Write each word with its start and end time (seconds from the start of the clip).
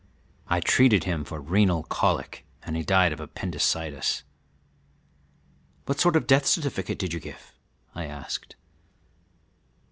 I 0.47 0.61
treated 0.61 1.03
him 1.03 1.23
for 1.23 1.39
renal 1.39 1.83
colic 1.83 2.43
and 2.63 2.75
he 2.75 2.81
died 2.81 3.13
of 3.13 3.19
appendicitis." 3.19 4.23
"What 5.85 5.99
sort 5.99 6.15
of 6.15 6.23
a 6.23 6.25
death 6.25 6.47
certificate 6.47 6.97
did 6.97 7.13
you 7.13 7.19
give?" 7.19 7.53
I 7.93 8.05
asked. 8.05 8.55